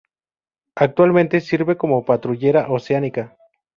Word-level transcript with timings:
Actualmente 0.75 1.41
sirve 1.41 1.77
como 1.77 2.05
patrullera 2.05 2.71
oceánica. 2.71 3.37